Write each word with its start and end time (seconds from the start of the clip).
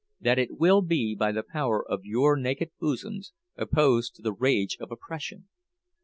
That 0.19 0.39
it 0.39 0.57
will 0.59 0.81
be 0.81 1.13
by 1.13 1.31
the 1.31 1.43
power 1.43 1.87
of 1.87 2.03
your 2.05 2.35
naked 2.35 2.71
bosoms, 2.79 3.33
opposed 3.55 4.15
to 4.15 4.23
the 4.23 4.33
rage 4.33 4.75
of 4.79 4.89
oppression! 4.91 5.47